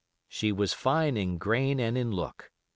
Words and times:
She 0.27 0.51
was 0.51 0.73
fine 0.73 1.15
in 1.15 1.37
grain 1.37 1.79
and 1.79 1.95
in 1.95 2.11
look. 2.11 2.49